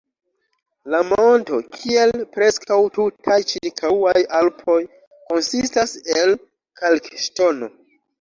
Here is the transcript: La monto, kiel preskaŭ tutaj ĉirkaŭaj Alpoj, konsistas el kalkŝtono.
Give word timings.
La 0.91 0.99
monto, 1.07 1.57
kiel 1.73 2.23
preskaŭ 2.37 2.77
tutaj 2.95 3.37
ĉirkaŭaj 3.51 4.15
Alpoj, 4.39 4.79
konsistas 5.29 5.95
el 6.15 6.35
kalkŝtono. 6.83 7.71